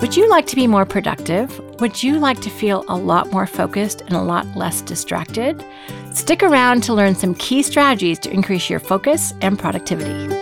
[0.00, 1.58] Would you like to be more productive?
[1.80, 5.64] Would you like to feel a lot more focused and a lot less distracted?
[6.12, 10.32] Stick around to learn some key strategies to increase your focus and productivity.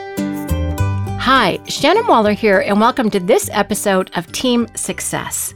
[1.19, 5.54] Hi, Shannon Waller here, and welcome to this episode of Team Success.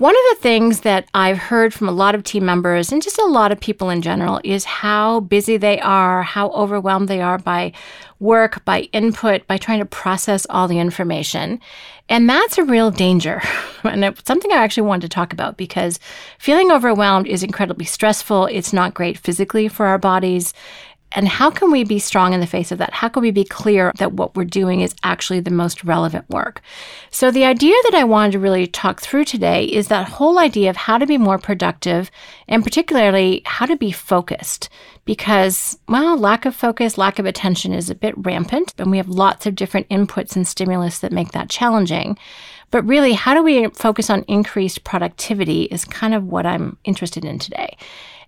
[0.00, 3.18] One of the things that I've heard from a lot of team members and just
[3.18, 7.36] a lot of people in general is how busy they are, how overwhelmed they are
[7.36, 7.72] by
[8.18, 11.60] work, by input, by trying to process all the information.
[12.08, 13.42] And that's a real danger.
[13.84, 16.00] and it's something I actually wanted to talk about because
[16.38, 18.46] feeling overwhelmed is incredibly stressful.
[18.46, 20.54] It's not great physically for our bodies.
[21.12, 22.92] And how can we be strong in the face of that?
[22.92, 26.60] How can we be clear that what we're doing is actually the most relevant work?
[27.10, 30.70] So, the idea that I wanted to really talk through today is that whole idea
[30.70, 32.10] of how to be more productive
[32.46, 34.68] and particularly how to be focused.
[35.04, 39.08] Because, well, lack of focus, lack of attention is a bit rampant, and we have
[39.08, 42.16] lots of different inputs and stimulus that make that challenging.
[42.70, 47.24] But really, how do we focus on increased productivity is kind of what I'm interested
[47.24, 47.76] in today.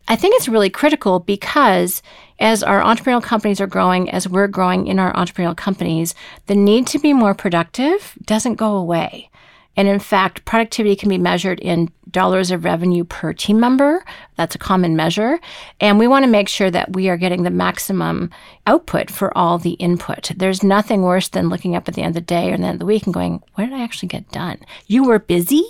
[0.09, 2.03] I think it's really critical because
[2.39, 6.15] as our entrepreneurial companies are growing, as we're growing in our entrepreneurial companies,
[6.47, 9.31] the need to be more productive doesn't go away.
[9.77, 14.05] And in fact, productivity can be measured in dollars of revenue per team member.
[14.37, 15.41] That's a common measure.
[15.81, 18.31] And we want to make sure that we are getting the maximum
[18.67, 20.31] output for all the input.
[20.37, 22.75] There's nothing worse than looking up at the end of the day or the end
[22.75, 24.59] of the week and going, what did I actually get done?
[24.87, 25.65] You were busy,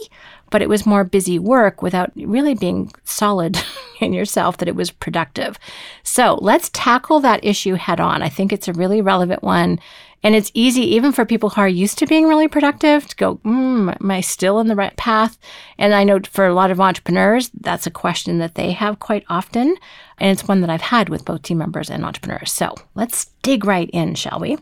[0.52, 3.58] but it was more busy work without really being solid
[4.00, 5.58] in yourself that it was productive.
[6.04, 8.22] So let's tackle that issue head on.
[8.22, 9.80] I think it's a really relevant one.
[10.22, 13.36] And it's easy, even for people who are used to being really productive, to go,
[13.38, 15.36] mm, Am I still in the right path?
[15.78, 19.24] And I know for a lot of entrepreneurs, that's a question that they have quite
[19.28, 19.74] often.
[20.18, 22.52] And it's one that I've had with both team members and entrepreneurs.
[22.52, 24.58] So let's dig right in, shall we?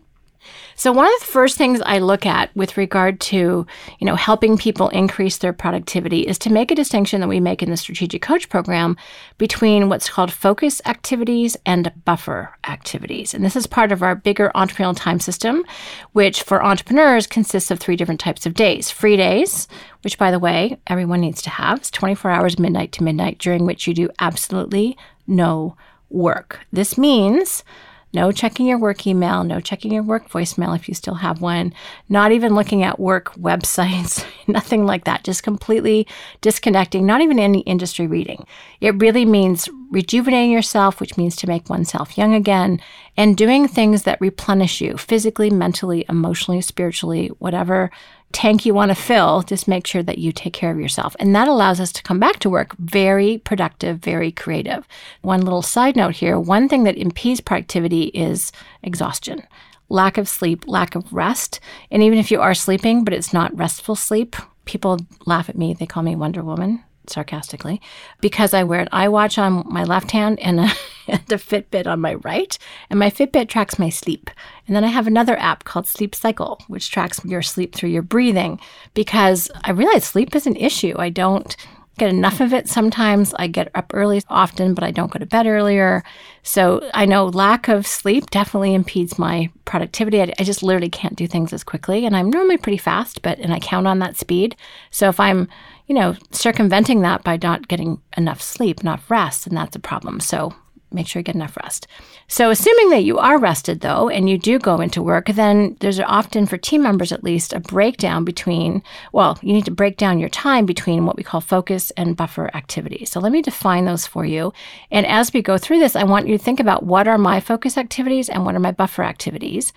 [0.77, 3.67] So one of the first things I look at with regard to,
[3.99, 7.63] you know, helping people increase their productivity is to make a distinction that we make
[7.63, 8.97] in the strategic coach program
[9.37, 13.35] between what's called focus activities and buffer activities.
[13.35, 15.65] And this is part of our bigger entrepreneurial time system,
[16.13, 18.91] which for entrepreneurs consists of three different types of days.
[18.91, 19.69] Free days,
[20.03, 21.79] which by the way, everyone needs to have.
[21.79, 24.97] It's 24 hours midnight to midnight during which you do absolutely
[25.27, 25.77] no
[26.09, 26.67] work.
[26.73, 27.65] This means
[28.13, 31.73] no checking your work email, no checking your work voicemail if you still have one,
[32.09, 36.07] not even looking at work websites, nothing like that, just completely
[36.41, 38.47] disconnecting, not even any industry reading.
[38.81, 42.81] It really means rejuvenating yourself, which means to make oneself young again,
[43.17, 47.91] and doing things that replenish you physically, mentally, emotionally, spiritually, whatever
[48.33, 51.17] tank you want to fill, just make sure that you take care of yourself.
[51.19, 54.87] And that allows us to come back to work very productive, very creative.
[55.23, 58.53] One little side note here one thing that impedes productivity is
[58.83, 59.43] exhaustion.
[59.89, 61.61] Lack of sleep, lack of rest.
[61.91, 65.75] And even if you are sleeping, but it's not restful sleep, people laugh at me.
[65.75, 67.81] They call me Wonder Woman sarcastically,
[68.21, 70.71] because I wear an iWatch on my left hand and a,
[71.09, 72.57] and a Fitbit on my right.
[72.89, 74.31] And my Fitbit tracks my sleep.
[74.67, 78.03] And then I have another app called Sleep Cycle, which tracks your sleep through your
[78.03, 78.61] breathing,
[78.95, 80.95] because I realize sleep is an issue.
[80.99, 81.57] I don't
[82.01, 83.33] get enough of it sometimes.
[83.35, 86.03] I get up early often, but I don't go to bed earlier.
[86.43, 90.21] So I know lack of sleep definitely impedes my productivity.
[90.21, 92.07] I, I, just literally can't do things as quickly.
[92.07, 94.57] And I'm normally pretty fast, but and I count on that speed.
[94.91, 95.49] So if I'm
[95.91, 100.21] you know, circumventing that by not getting enough sleep, not rest, and that's a problem.
[100.21, 100.55] So
[100.93, 101.87] make sure you get enough rest.
[102.29, 106.01] So, assuming that you are rested though, and you do go into work, then there's
[106.01, 110.19] often, for team members at least, a breakdown between, well, you need to break down
[110.19, 113.11] your time between what we call focus and buffer activities.
[113.11, 114.53] So, let me define those for you.
[114.91, 117.41] And as we go through this, I want you to think about what are my
[117.41, 119.73] focus activities and what are my buffer activities.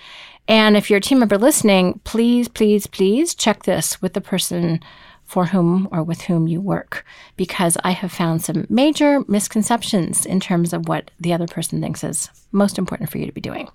[0.48, 4.82] And if you're a team member listening, please, please, please check this with the person
[5.34, 7.04] for whom or with whom you work,
[7.38, 12.04] because I have found some major misconceptions in terms of what the other person thinks
[12.04, 13.68] is most important for you to be doing.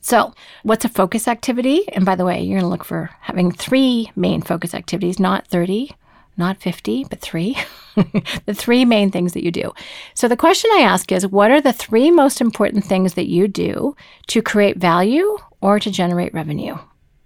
[0.00, 0.32] So,
[0.62, 1.88] what's a focus activity?
[1.92, 5.48] And by the way, you're going to look for having three main focus activities, not
[5.48, 5.90] 30,
[6.36, 7.58] not 50, but three.
[8.46, 9.72] the three main things that you do.
[10.14, 13.48] So, the question I ask is what are the three most important things that you
[13.48, 13.96] do
[14.28, 16.78] to create value or to generate revenue?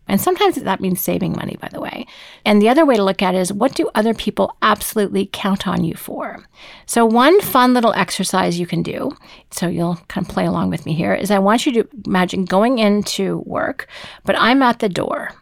[0.09, 2.07] And sometimes that means saving money, by the way.
[2.45, 5.67] And the other way to look at it is what do other people absolutely count
[5.67, 6.45] on you for?
[6.87, 9.17] So, one fun little exercise you can do,
[9.51, 12.45] so you'll kind of play along with me here, is I want you to imagine
[12.45, 13.89] going into work,
[14.25, 15.33] but I'm at the door.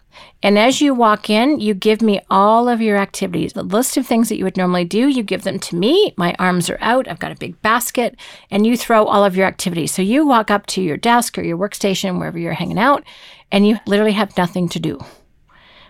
[0.43, 4.07] And as you walk in, you give me all of your activities, the list of
[4.07, 5.09] things that you would normally do.
[5.09, 6.13] You give them to me.
[6.17, 7.09] My arms are out.
[7.09, 8.17] I've got a big basket,
[8.51, 9.93] and you throw all of your activities.
[9.93, 13.05] So you walk up to your desk or your workstation, wherever you're hanging out,
[13.51, 14.99] and you literally have nothing to do.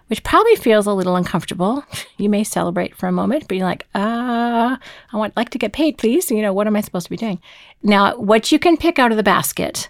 [0.09, 1.85] which probably feels a little uncomfortable.
[2.17, 4.77] You may celebrate for a moment, but you're like, uh,
[5.13, 6.31] I want like to get paid, please.
[6.31, 7.41] You know, what am I supposed to be doing?
[7.83, 9.89] Now, what you can pick out of the basket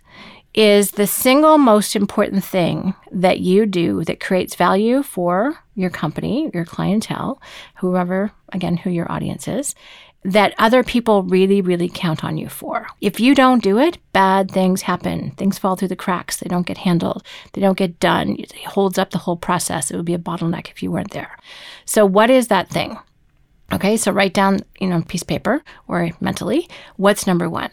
[0.55, 6.51] is the single most important thing that you do that creates value for your company,
[6.55, 7.43] your clientele,
[7.77, 9.75] whoever, again, who your audience is,
[10.23, 12.87] that other people really, really count on you for.
[13.01, 15.33] If you don't do it, bad things happen.
[15.33, 16.39] Things fall through the cracks.
[16.39, 17.25] They don't get handled.
[17.53, 18.37] They don't get done.
[18.39, 19.91] It holds up the whole process.
[19.91, 21.37] It would be a bottleneck if you weren't there.
[21.85, 22.97] So, what is that thing?
[23.73, 27.71] Okay, so write down, you know, piece of paper or mentally, what's number one?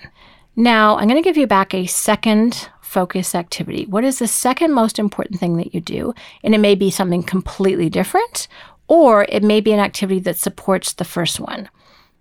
[0.56, 3.86] Now, I'm going to give you back a second focus activity.
[3.86, 6.14] What is the second most important thing that you do?
[6.44, 8.50] And it may be something completely different,
[8.90, 11.70] or it may be an activity that supports the first one.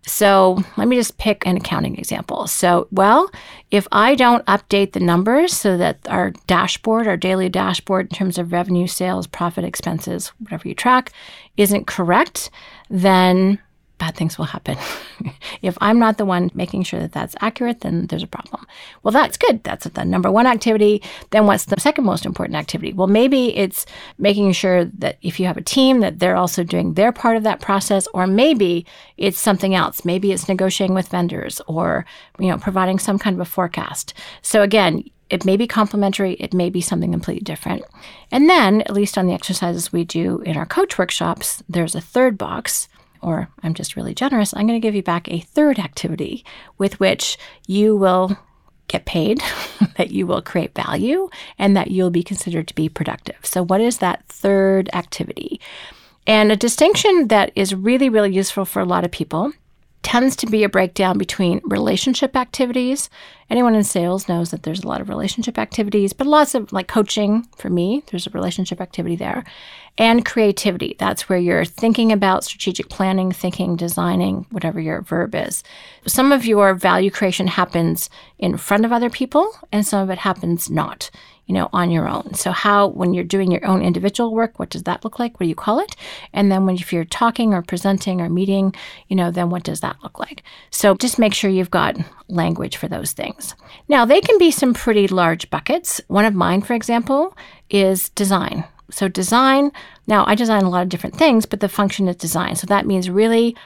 [0.06, 2.46] So let me just pick an accounting example.
[2.46, 3.31] So, well,
[3.72, 8.38] if I don't update the numbers so that our dashboard, our daily dashboard in terms
[8.38, 11.12] of revenue, sales, profit, expenses, whatever you track,
[11.56, 12.49] isn't correct,
[12.88, 13.58] then
[14.00, 14.76] bad things will happen.
[15.62, 18.67] if I'm not the one making sure that that's accurate, then there's a problem.
[19.02, 19.62] Well, that's good.
[19.62, 21.02] That's the number one activity.
[21.31, 22.93] Then what's the second most important activity?
[22.93, 23.87] Well, maybe it's
[24.19, 27.44] making sure that if you have a team that they're also doing their part of
[27.44, 28.85] that process or maybe
[29.17, 30.05] it's something else.
[30.05, 32.06] Maybe it's negotiating with vendors or,
[32.38, 34.14] you know, providing some kind of a forecast.
[34.43, 37.85] So again, it may be complementary, it may be something completely different.
[38.32, 42.00] And then, at least on the exercises we do in our coach workshops, there's a
[42.00, 42.88] third box
[43.22, 46.44] or I'm just really generous, I'm going to give you back a third activity
[46.78, 48.37] with which you will
[48.88, 49.43] get paid,
[49.96, 51.28] that you will create value,
[51.58, 53.38] and that you'll be considered to be productive.
[53.44, 55.61] So, what is that third activity?
[56.26, 59.52] And a distinction that is really, really useful for a lot of people
[60.02, 63.11] tends to be a breakdown between relationship activities.
[63.50, 66.88] Anyone in sales knows that there's a lot of relationship activities, but lots of like
[66.88, 69.44] coaching for me, there's a relationship activity there.
[69.99, 70.97] And creativity.
[70.99, 75.62] That's where you're thinking about strategic planning, thinking, designing, whatever your verb is.
[76.06, 78.08] Some of your value creation happens
[78.38, 81.11] in front of other people, and some of it happens not
[81.50, 82.32] you know, on your own.
[82.35, 85.32] So how, when you're doing your own individual work, what does that look like?
[85.32, 85.97] What do you call it?
[86.32, 88.73] And then when if you're talking or presenting or meeting,
[89.08, 90.44] you know, then what does that look like?
[90.70, 91.97] So just make sure you've got
[92.29, 93.56] language for those things.
[93.88, 96.00] Now, they can be some pretty large buckets.
[96.06, 97.37] One of mine, for example,
[97.69, 98.62] is design.
[98.93, 99.73] So design,
[100.06, 102.55] now I design a lot of different things, but the function is design.
[102.55, 103.56] So that means really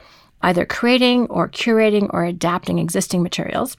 [0.40, 3.76] either creating or curating or adapting existing materials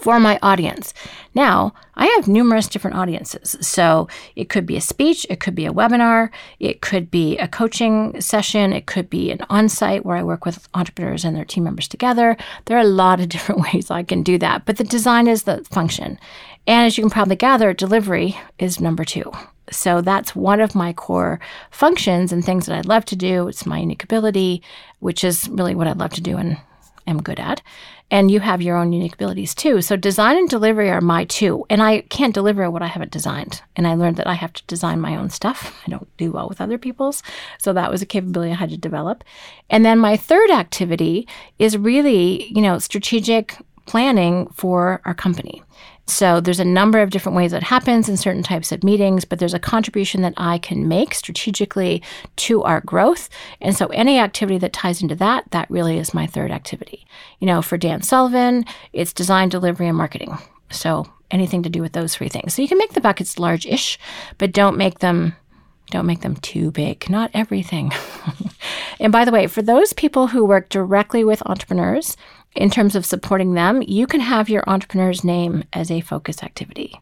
[0.00, 0.94] for my audience.
[1.34, 3.56] Now, I have numerous different audiences.
[3.60, 7.46] So it could be a speech, it could be a webinar, it could be a
[7.46, 11.44] coaching session, it could be an on site where I work with entrepreneurs and their
[11.44, 12.36] team members together.
[12.64, 15.42] There are a lot of different ways I can do that, but the design is
[15.42, 16.18] the function.
[16.66, 19.30] And as you can probably gather, delivery is number two.
[19.70, 21.38] So that's one of my core
[21.70, 23.46] functions and things that I'd love to do.
[23.46, 24.62] It's my unique ability,
[24.98, 26.58] which is really what I'd love to do and
[27.06, 27.62] am good at
[28.10, 29.80] and you have your own unique abilities too.
[29.82, 33.62] So design and delivery are my two, and I can't deliver what I haven't designed.
[33.76, 35.80] And I learned that I have to design my own stuff.
[35.86, 37.22] I don't do well with other people's,
[37.58, 39.24] so that was a capability I had to develop.
[39.68, 41.28] And then my third activity
[41.58, 43.56] is really, you know, strategic
[43.90, 45.64] planning for our company.
[46.06, 49.40] So there's a number of different ways that happens in certain types of meetings, but
[49.40, 52.00] there's a contribution that I can make strategically
[52.36, 53.28] to our growth.
[53.60, 57.04] And so any activity that ties into that, that really is my third activity.
[57.40, 60.38] You know, for Dan Sullivan, it's design, delivery, and marketing.
[60.70, 62.54] So anything to do with those three things.
[62.54, 63.98] So you can make the buckets large-ish,
[64.38, 65.34] but don't make them
[65.90, 67.10] don't make them too big.
[67.10, 67.90] Not everything.
[69.00, 72.16] and by the way, for those people who work directly with entrepreneurs,
[72.54, 77.00] in terms of supporting them, you can have your entrepreneur's name as a focus activity.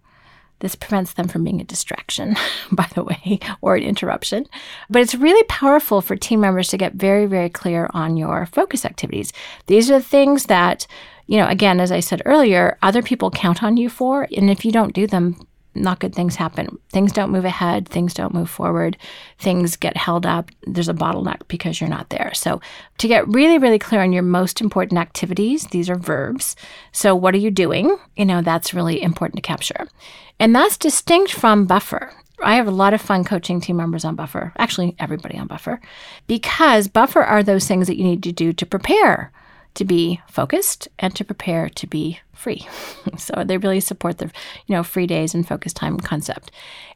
[0.60, 2.36] This prevents them from being a distraction,
[2.72, 4.46] by the way, or an interruption.
[4.90, 8.84] But it's really powerful for team members to get very, very clear on your focus
[8.84, 9.32] activities.
[9.66, 10.86] These are the things that,
[11.26, 14.26] you know, again, as I said earlier, other people count on you for.
[14.36, 15.36] And if you don't do them,
[15.78, 16.78] not good things happen.
[16.90, 18.96] Things don't move ahead, things don't move forward,
[19.38, 20.50] things get held up.
[20.66, 22.32] There's a bottleneck because you're not there.
[22.34, 22.60] So,
[22.98, 26.56] to get really, really clear on your most important activities, these are verbs.
[26.92, 27.96] So, what are you doing?
[28.16, 29.86] You know, that's really important to capture.
[30.40, 32.12] And that's distinct from buffer.
[32.42, 35.80] I have a lot of fun coaching team members on Buffer, actually, everybody on Buffer,
[36.28, 39.32] because Buffer are those things that you need to do to prepare
[39.78, 42.66] to be focused and to prepare to be free.
[43.16, 44.30] so they really support the,
[44.66, 46.50] you know, free days and focus time concept.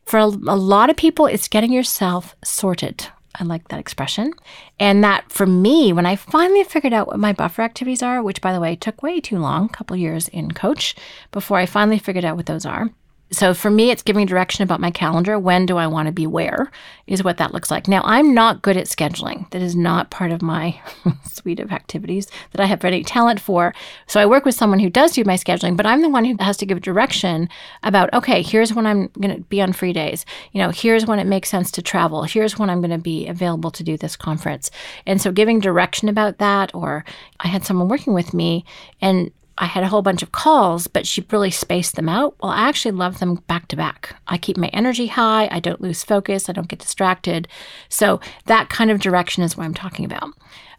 [0.05, 3.07] For a, a lot of people, it's getting yourself sorted.
[3.35, 4.33] I like that expression.
[4.79, 8.41] And that for me, when I finally figured out what my buffer activities are, which
[8.43, 10.95] by the way took way too long, a couple years in coach,
[11.31, 12.91] before I finally figured out what those are.
[13.33, 15.39] So for me, it's giving direction about my calendar.
[15.39, 16.71] When do I want to be where
[17.07, 17.89] is what that looks like.
[17.89, 19.51] Now, I'm not good at scheduling.
[19.51, 20.81] That is not part of my
[21.25, 23.75] suite of activities that I have any talent for.
[24.07, 26.37] So I work with someone who does do my scheduling, but I'm the one who
[26.41, 27.49] has to give direction
[27.83, 30.25] about, okay, here's when I'm going to be on free days.
[30.53, 32.25] You know, here's when it makes sense to travel.
[32.25, 34.71] Here's when I'm going to be available to do this conference.
[35.07, 37.05] And so giving direction about that, or
[37.41, 38.65] I had someone working with me
[39.01, 42.35] and I had a whole bunch of calls, but she really spaced them out.
[42.41, 44.17] Well, I actually love them back to back.
[44.29, 45.49] I keep my energy high.
[45.51, 46.49] I don't lose focus.
[46.49, 47.49] I don't get distracted.
[47.89, 50.31] So that kind of direction is what I'm talking about.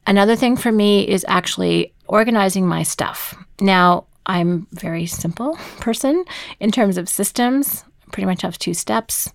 [0.08, 3.36] Another thing for me is actually organizing my stuff.
[3.62, 6.26] Now, I'm very simple person
[6.60, 7.86] in terms of systems.
[8.12, 9.32] Pretty much have two steps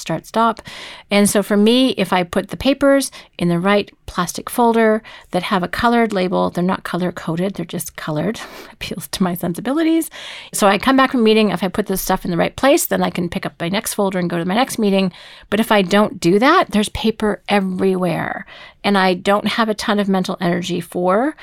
[0.00, 0.62] start stop.
[1.10, 5.44] And so for me, if I put the papers in the right plastic folder that
[5.44, 8.40] have a colored label, they're not color coded, they're just colored,
[8.72, 10.10] appeals to my sensibilities.
[10.52, 12.86] So I come back from meeting, if I put this stuff in the right place,
[12.86, 15.12] then I can pick up my next folder and go to my next meeting.
[15.48, 18.46] But if I don't do that, there's paper everywhere.
[18.82, 21.36] And I don't have a ton of mental energy for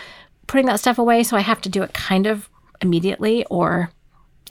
[0.48, 1.24] putting that stuff away.
[1.24, 2.50] So I have to do it kind of
[2.82, 3.92] immediately or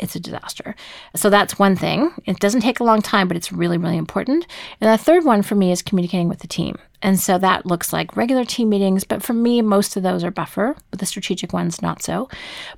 [0.01, 0.75] it's a disaster.
[1.15, 2.13] So that's one thing.
[2.25, 4.47] It doesn't take a long time, but it's really, really important.
[4.81, 6.77] And the third one for me is communicating with the team.
[7.03, 10.31] And so that looks like regular team meetings, but for me, most of those are
[10.31, 12.29] buffer, but the strategic ones not so.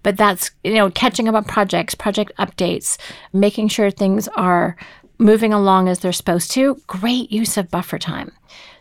[0.03, 2.99] But that's, you know, catching up on projects, project updates,
[3.33, 4.77] making sure things are
[5.19, 6.81] moving along as they're supposed to.
[6.87, 8.33] Great use of buffer time.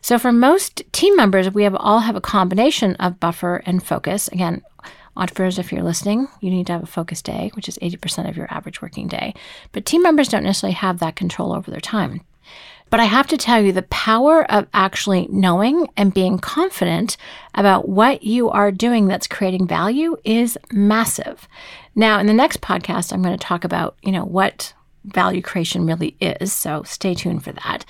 [0.01, 4.27] So for most team members, we have all have a combination of buffer and focus.
[4.29, 4.61] Again,
[5.17, 8.37] Entrepreneurs, if you're listening, you need to have a focus day, which is 80% of
[8.37, 9.33] your average working day.
[9.71, 12.21] But team members don't necessarily have that control over their time.
[12.89, 17.17] But I have to tell you, the power of actually knowing and being confident
[17.53, 21.47] about what you are doing that's creating value is massive.
[21.95, 25.85] Now, in the next podcast, I'm going to talk about, you know, what value creation
[25.85, 26.53] really is.
[26.53, 27.85] So stay tuned for that.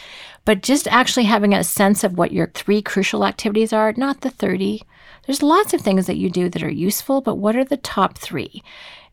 [0.46, 4.30] But just actually having a sense of what your three crucial activities are, not the
[4.30, 4.82] 30,
[5.28, 8.18] there's lots of things that you do that are useful, but what are the top
[8.18, 8.64] three?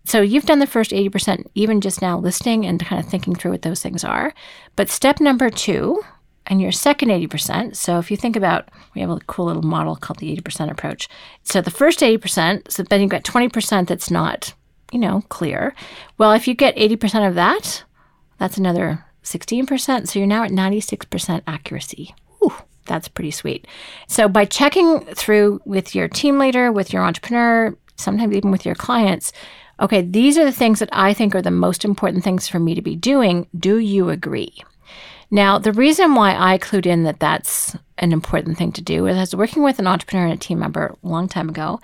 [0.07, 3.51] So you've done the first 80%, even just now listening and kind of thinking through
[3.53, 4.33] what those things are.
[4.77, 6.03] But step number two,
[6.47, 7.75] and your second 80%.
[7.77, 11.09] So if you think about, we have a cool little model called the 80% approach.
[11.43, 14.55] So the first 80%, so then you've got 20% that's not,
[14.93, 15.75] you know, clear.
[16.19, 17.85] Well, if you get 80% of that,
[18.39, 20.09] that's another 16%.
[20.09, 22.15] So you're now at 96% accuracy.
[22.87, 23.67] That's pretty sweet.
[24.09, 28.75] So by checking through with your team leader, with your entrepreneur, sometimes even with your
[28.75, 29.33] clients,
[29.81, 32.75] okay, these are the things that I think are the most important things for me
[32.75, 33.47] to be doing.
[33.59, 34.55] Do you agree?
[35.31, 39.17] Now, the reason why I clued in that that's an important thing to do is
[39.17, 41.81] I was working with an entrepreneur and a team member a long time ago.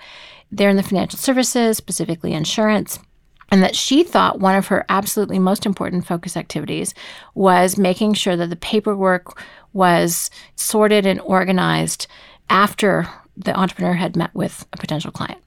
[0.51, 2.99] They're in the financial services, specifically insurance
[3.51, 6.93] and that she thought one of her absolutely most important focus activities
[7.35, 12.07] was making sure that the paperwork was sorted and organized
[12.49, 15.41] after the entrepreneur had met with a potential client.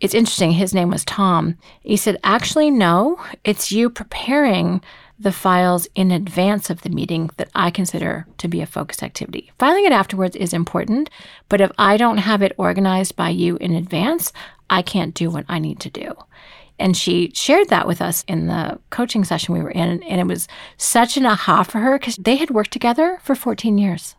[0.00, 1.56] It's interesting, his name was Tom.
[1.80, 4.82] He said, Actually, no, it's you preparing
[5.18, 9.52] the files in advance of the meeting that I consider to be a focus activity.
[9.58, 11.08] Filing it afterwards is important,
[11.48, 14.32] but if I don't have it organized by you in advance,
[14.68, 16.14] I can't do what I need to do.
[16.78, 20.02] And she shared that with us in the coaching session we were in.
[20.02, 23.78] And it was such an aha for her because they had worked together for 14
[23.78, 24.16] years.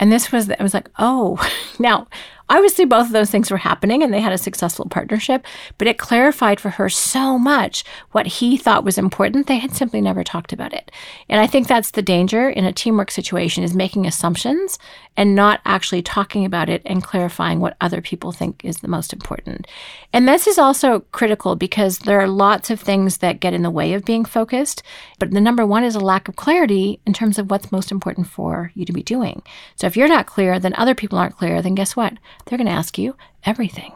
[0.00, 1.38] And this was, it was like, oh,
[1.78, 2.06] now
[2.50, 5.44] Obviously, both of those things were happening and they had a successful partnership,
[5.76, 9.46] but it clarified for her so much what he thought was important.
[9.46, 10.90] They had simply never talked about it.
[11.28, 14.78] And I think that's the danger in a teamwork situation is making assumptions
[15.16, 19.12] and not actually talking about it and clarifying what other people think is the most
[19.12, 19.66] important.
[20.12, 23.70] And this is also critical because there are lots of things that get in the
[23.70, 24.82] way of being focused.
[25.18, 28.28] But the number one is a lack of clarity in terms of what's most important
[28.28, 29.42] for you to be doing.
[29.76, 32.14] So if you're not clear, then other people aren't clear, then guess what?
[32.44, 33.92] They're going to ask you everything.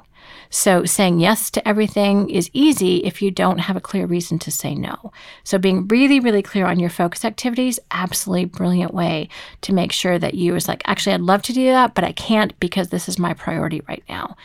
[0.54, 4.50] So saying yes to everything is easy if you don't have a clear reason to
[4.50, 5.10] say no.
[5.44, 9.30] So being really, really clear on your focus activities, absolutely brilliant way
[9.62, 12.12] to make sure that you is like, actually, I'd love to do that, but I
[12.12, 14.36] can't because this is my priority right now.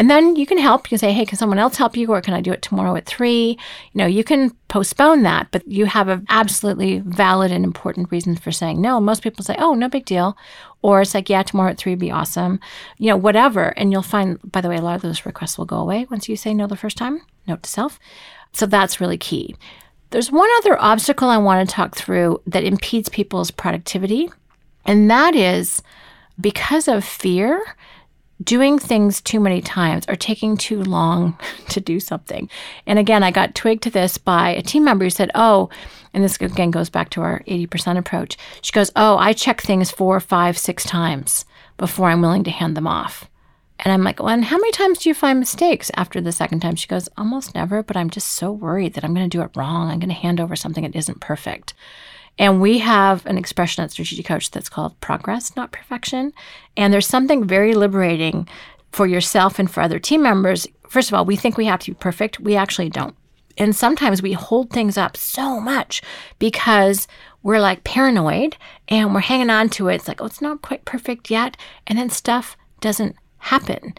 [0.00, 0.86] And then you can help.
[0.86, 2.08] You can say, hey, can someone else help you?
[2.08, 3.58] Or can I do it tomorrow at three?
[3.92, 8.34] You know, you can postpone that, but you have an absolutely valid and important reason
[8.34, 8.98] for saying no.
[8.98, 10.38] Most people say, oh, no big deal.
[10.80, 12.60] Or it's like, yeah, tomorrow at three would be awesome.
[12.96, 13.78] You know, whatever.
[13.78, 16.30] And you'll find, by the way, a lot of those requests will go away once
[16.30, 17.20] you say no the first time.
[17.46, 18.00] Note to self.
[18.54, 19.54] So that's really key.
[20.08, 24.30] There's one other obstacle I want to talk through that impedes people's productivity,
[24.86, 25.82] and that is
[26.40, 27.76] because of fear
[28.42, 32.48] doing things too many times or taking too long to do something.
[32.86, 35.68] And again, I got twigged to this by a team member who said, Oh,
[36.12, 38.36] and this again goes back to our 80% approach.
[38.62, 41.44] She goes, Oh, I check things four, five, six times
[41.76, 43.28] before I'm willing to hand them off.
[43.82, 46.60] And I'm like, well, and how many times do you find mistakes after the second
[46.60, 46.76] time?
[46.76, 49.56] She goes, almost never, but I'm just so worried that I'm going to do it
[49.56, 49.88] wrong.
[49.88, 51.72] I'm going to hand over something that isn't perfect.
[52.38, 56.32] And we have an expression at Strategic Coach that's called progress, not perfection.
[56.76, 58.48] And there's something very liberating
[58.92, 60.66] for yourself and for other team members.
[60.88, 62.40] First of all, we think we have to be perfect.
[62.40, 63.14] We actually don't.
[63.58, 66.02] And sometimes we hold things up so much
[66.38, 67.06] because
[67.42, 68.56] we're like paranoid
[68.88, 69.96] and we're hanging on to it.
[69.96, 71.56] It's like, oh, it's not quite perfect yet.
[71.86, 73.94] And then stuff doesn't happen.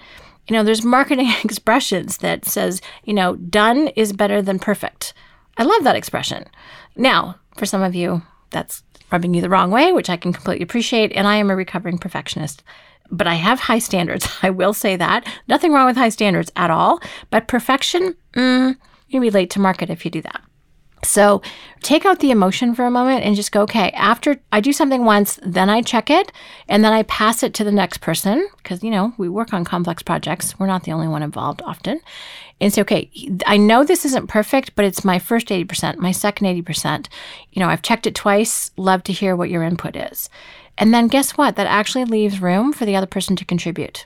[0.47, 5.13] You know, there's marketing expressions that says, you know, done is better than perfect.
[5.57, 6.45] I love that expression.
[6.95, 10.63] Now, for some of you, that's rubbing you the wrong way, which I can completely
[10.63, 11.11] appreciate.
[11.13, 12.63] And I am a recovering perfectionist.
[13.09, 14.27] But I have high standards.
[14.41, 15.27] I will say that.
[15.47, 16.99] Nothing wrong with high standards at all.
[17.29, 18.75] But perfection, mm,
[19.09, 20.41] you'll be late to market if you do that.
[21.03, 21.41] So
[21.81, 25.03] take out the emotion for a moment and just go, okay, after I do something
[25.03, 26.31] once, then I check it
[26.67, 29.65] and then I pass it to the next person because, you know, we work on
[29.65, 30.59] complex projects.
[30.59, 31.99] We're not the only one involved often.
[32.59, 33.09] And say, okay,
[33.47, 37.07] I know this isn't perfect, but it's my first 80%, my second 80%.
[37.51, 38.69] You know, I've checked it twice.
[38.77, 40.29] Love to hear what your input is.
[40.77, 41.55] And then guess what?
[41.55, 44.05] That actually leaves room for the other person to contribute.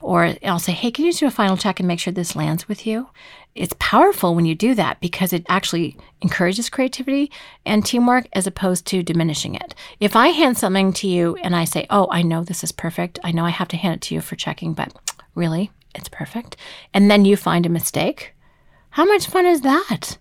[0.00, 2.68] Or I'll say, hey, can you do a final check and make sure this lands
[2.68, 3.08] with you?
[3.54, 7.30] It's powerful when you do that because it actually encourages creativity
[7.64, 9.74] and teamwork as opposed to diminishing it.
[10.00, 13.18] If I hand something to you and I say, oh, I know this is perfect,
[13.22, 14.92] I know I have to hand it to you for checking, but
[15.34, 16.56] really, it's perfect,
[16.92, 18.34] and then you find a mistake,
[18.90, 20.18] how much fun is that?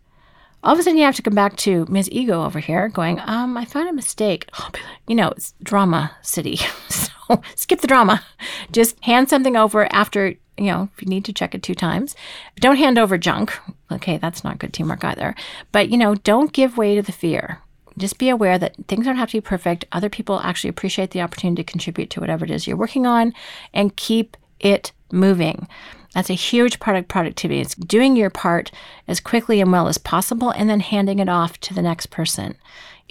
[0.63, 2.09] all of a sudden you have to come back to Ms.
[2.11, 4.49] Ego over here going, um, I found a mistake.
[5.05, 6.55] You know, it's drama city.
[6.87, 8.23] so skip the drama.
[8.71, 12.15] Just hand something over after, you know, if you need to check it two times.
[12.57, 13.57] Don't hand over junk.
[13.91, 15.35] Okay, that's not good teamwork either.
[15.71, 17.59] But, you know, don't give way to the fear.
[17.97, 19.85] Just be aware that things don't have to be perfect.
[19.91, 23.33] Other people actually appreciate the opportunity to contribute to whatever it is you're working on
[23.73, 25.67] and keep it moving.
[26.13, 27.59] That's a huge part of productivity.
[27.59, 28.71] It's doing your part
[29.07, 32.55] as quickly and well as possible and then handing it off to the next person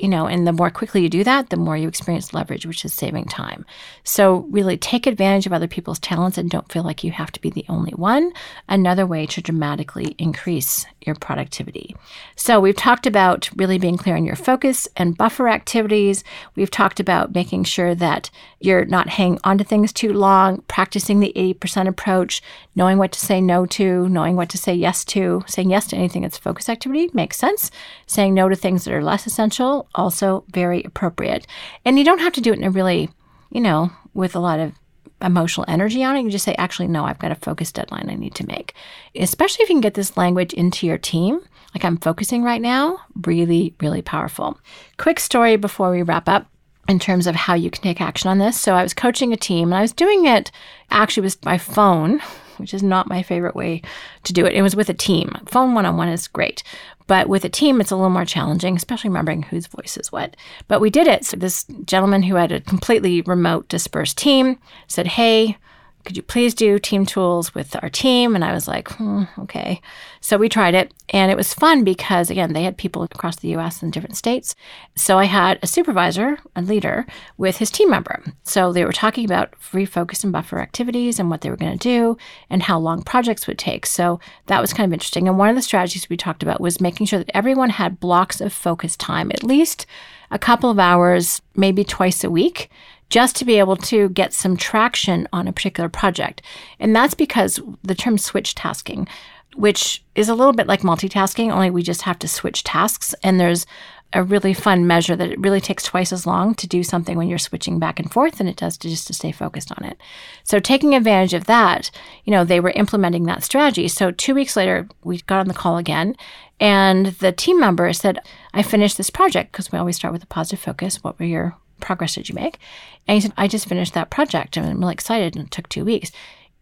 [0.03, 2.85] you know, and the more quickly you do that, the more you experience leverage, which
[2.85, 3.65] is saving time.
[4.03, 7.41] So really take advantage of other people's talents and don't feel like you have to
[7.41, 8.33] be the only one.
[8.69, 11.95] Another way to dramatically increase your productivity.
[12.35, 16.25] So we've talked about really being clear on your focus and buffer activities.
[16.57, 18.29] We've talked about making sure that
[18.61, 22.43] you're not hanging onto things too long, practicing the 80% approach,
[22.75, 25.45] knowing what to say no to, knowing what to say yes to.
[25.47, 27.71] Saying yes to anything that's focus activity makes sense.
[28.07, 31.47] Saying no to things that are less essential also very appropriate.
[31.85, 33.11] And you don't have to do it in a really,
[33.51, 34.73] you know, with a lot of
[35.21, 36.23] emotional energy on it.
[36.23, 38.75] You just say, actually, no, I've got a focus deadline I need to make.
[39.15, 41.41] Especially if you can get this language into your team,
[41.75, 44.59] like I'm focusing right now, really, really powerful.
[44.99, 46.47] Quick story before we wrap up
[46.89, 48.61] in terms of how you can take action on this.
[48.61, 50.51] So I was coaching a team and I was doing it
[50.91, 52.21] actually with my phone,
[52.63, 53.83] which is not my favorite way
[54.25, 54.55] to do it.
[54.55, 55.31] It was with a team.
[55.47, 56.63] Phone one on one is great.
[57.07, 60.37] But with a team, it's a little more challenging, especially remembering whose voice is what.
[60.69, 61.25] But we did it.
[61.27, 65.59] So this gentleman who had a completely remote, dispersed team said, Hey,
[66.05, 68.35] could you please do team tools with our team?
[68.35, 69.81] And I was like, hmm, okay.
[70.21, 73.55] So we tried it and it was fun because again, they had people across the
[73.57, 74.55] US and different states.
[74.97, 78.23] So I had a supervisor, a leader with his team member.
[78.43, 81.89] So they were talking about refocus and buffer activities and what they were going to
[81.89, 82.17] do
[82.51, 83.87] and how long projects would take.
[83.87, 85.29] So that was kind of interesting.
[85.29, 88.41] And one of the strategies we talked about was making sure that everyone had blocks
[88.41, 89.87] of focus time, at least
[90.31, 92.71] a couple of hours, maybe twice a week
[93.13, 96.41] just to be able to get some traction on a particular project.
[96.81, 99.07] And that's because the term switch tasking,
[99.55, 103.15] which is a little bit like multitasking, only we just have to switch tasks.
[103.23, 103.67] And there's
[104.15, 107.29] a really fun measure that it really takes twice as long to do something when
[107.29, 109.99] you're switching back and forth than it does to just to stay focused on it.
[110.43, 111.91] So taking advantage of that,
[112.25, 113.89] you know, they were implementing that strategy.
[113.89, 116.17] So two weeks later, we got on the call again
[116.59, 118.21] and the team member said,
[118.55, 121.05] I finished this project because we always start with a positive focus.
[121.05, 122.59] What were your progress did you make?
[123.07, 125.69] And he said, I just finished that project and I'm really excited and it took
[125.69, 126.11] two weeks.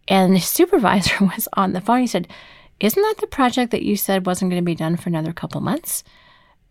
[0.09, 2.01] And the supervisor was on the phone.
[2.01, 2.27] He said,
[2.81, 5.61] Isn't that the project that you said wasn't going to be done for another couple
[5.61, 6.03] months?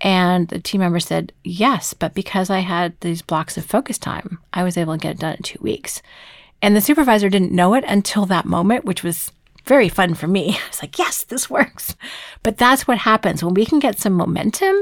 [0.02, 4.40] And the team member said, Yes, but because I had these blocks of focus time,
[4.54, 6.02] I was able to get it done in two weeks.
[6.62, 9.32] And the supervisor didn't know it until that moment, which was
[9.69, 10.49] very fun for me.
[10.65, 11.95] I was like, yes, this works.
[12.43, 14.75] But that's what happens when we can get some momentum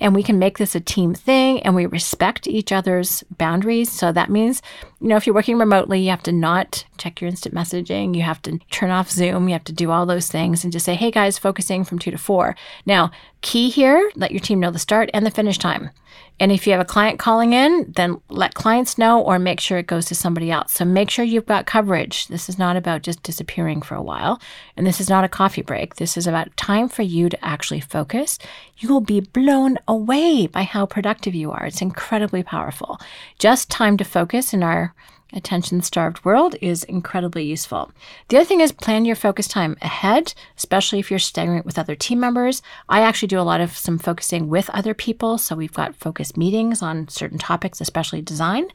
[0.00, 3.90] and we can make this a team thing and we respect each other's boundaries.
[3.90, 4.60] So that means
[5.02, 8.14] you know, if you're working remotely, you have to not check your instant messaging.
[8.14, 9.48] You have to turn off Zoom.
[9.48, 12.12] You have to do all those things and just say, hey guys, focusing from two
[12.12, 12.54] to four.
[12.86, 13.10] Now,
[13.40, 15.90] key here, let your team know the start and the finish time.
[16.38, 19.78] And if you have a client calling in, then let clients know or make sure
[19.78, 20.72] it goes to somebody else.
[20.72, 22.26] So make sure you've got coverage.
[22.28, 24.40] This is not about just disappearing for a while.
[24.76, 25.96] And this is not a coffee break.
[25.96, 28.38] This is about time for you to actually focus.
[28.78, 31.66] You will be blown away by how productive you are.
[31.66, 32.98] It's incredibly powerful.
[33.38, 34.91] Just time to focus in our
[35.32, 37.90] attention starved world is incredibly useful.
[38.28, 41.78] The other thing is plan your focus time ahead, especially if you're staggering it with
[41.78, 42.62] other team members.
[42.88, 45.38] I actually do a lot of some focusing with other people.
[45.38, 48.68] So we've got focus meetings on certain topics, especially design.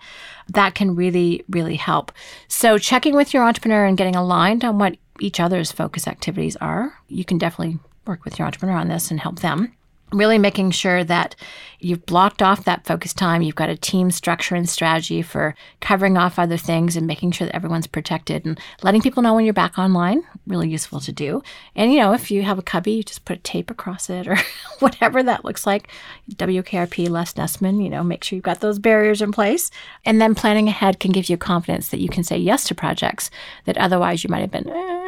[0.49, 2.11] That can really, really help.
[2.47, 6.93] So checking with your entrepreneur and getting aligned on what each other's focus activities are.
[7.07, 9.73] You can definitely work with your entrepreneur on this and help them
[10.11, 11.35] really making sure that
[11.79, 13.41] you've blocked off that focus time.
[13.41, 17.45] You've got a team structure and strategy for covering off other things and making sure
[17.45, 20.23] that everyone's protected and letting people know when you're back online.
[20.47, 21.43] Really useful to do.
[21.75, 24.27] And, you know, if you have a cubby, you just put a tape across it
[24.27, 24.37] or
[24.79, 25.89] whatever that looks like.
[26.31, 29.69] WKRP, Les Nessman, you know, make sure you've got those barriers in place.
[30.05, 33.29] And then planning ahead can give you confidence that you can say yes to projects
[33.65, 35.06] that otherwise you might have been, eh,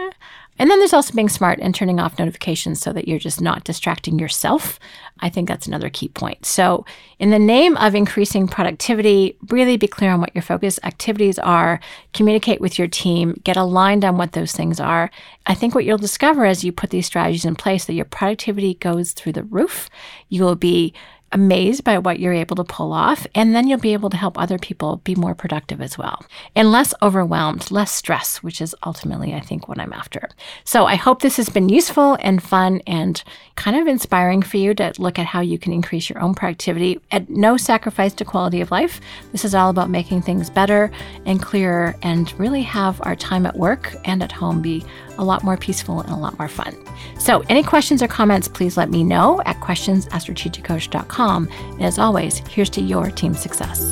[0.59, 3.63] and then there's also being smart and turning off notifications so that you're just not
[3.63, 4.77] distracting yourself.
[5.21, 6.45] I think that's another key point.
[6.45, 6.85] So,
[7.17, 11.79] in the name of increasing productivity, really be clear on what your focus activities are,
[12.13, 15.09] communicate with your team, get aligned on what those things are.
[15.45, 18.75] I think what you'll discover as you put these strategies in place that your productivity
[18.75, 19.89] goes through the roof.
[20.27, 20.93] You will be
[21.31, 23.25] amazed by what you're able to pull off.
[23.35, 26.71] And then you'll be able to help other people be more productive as well and
[26.71, 30.29] less overwhelmed, less stress, which is ultimately, I think, what I'm after.
[30.63, 33.23] So I hope this has been useful and fun and
[33.55, 36.99] kind of inspiring for you to look at how you can increase your own productivity
[37.11, 39.01] at no sacrifice to quality of life.
[39.31, 40.91] This is all about making things better
[41.25, 44.83] and clearer and really have our time at work and at home be
[45.17, 46.75] a lot more peaceful and a lot more fun.
[47.19, 51.18] So, any questions or comments, please let me know at questions at strategiccoach.com.
[51.19, 53.91] And as always, here's to your team success.